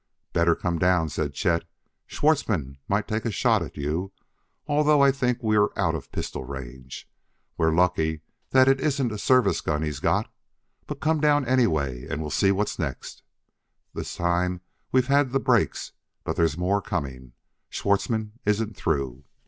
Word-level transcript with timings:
"Better 0.33 0.55
come 0.55 0.79
down," 0.79 1.09
said 1.09 1.35
Chet. 1.35 1.63
"Schwartzmann 2.07 2.79
might 2.87 3.07
take 3.07 3.23
a 3.23 3.29
shot 3.29 3.61
at 3.61 3.77
you, 3.77 4.11
although 4.65 4.99
I 4.99 5.11
think 5.11 5.43
we 5.43 5.55
are 5.57 5.69
out 5.77 5.93
of 5.93 6.11
pistol 6.11 6.43
range. 6.43 7.07
We're 7.55 7.71
lucky 7.71 8.21
that 8.49 8.67
isn't 8.67 9.11
a 9.11 9.19
service 9.19 9.61
gun 9.61 9.83
he's 9.83 9.99
got, 9.99 10.33
but 10.87 11.01
come 11.01 11.19
down 11.21 11.45
anyway, 11.47 12.07
and 12.07 12.19
we'll 12.19 12.31
see 12.31 12.51
what's 12.51 12.79
next. 12.79 13.21
This 13.93 14.15
time 14.15 14.61
we've 14.91 15.05
had 15.05 15.29
the 15.29 15.39
breaks, 15.39 15.91
but 16.23 16.35
there's 16.35 16.57
more 16.57 16.81
coming. 16.81 17.33
Schwartzmann 17.69 18.39
isn't 18.43 18.75
through." 18.75 19.23